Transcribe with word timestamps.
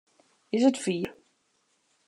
Is 0.51 0.63
it 0.63 0.77
fier? 0.77 1.13